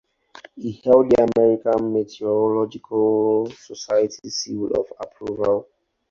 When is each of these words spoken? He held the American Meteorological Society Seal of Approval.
He 0.55 0.81
held 0.83 1.11
the 1.11 1.29
American 1.35 1.93
Meteorological 1.93 3.51
Society 3.51 4.31
Seal 4.31 4.71
of 4.71 4.91
Approval. 4.99 5.67